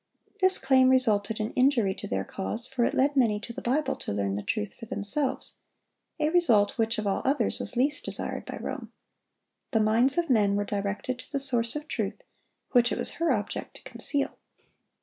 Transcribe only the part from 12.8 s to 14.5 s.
it was her object to conceal.